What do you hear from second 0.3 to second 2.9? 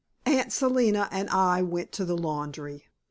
Selina and I went to the laundry.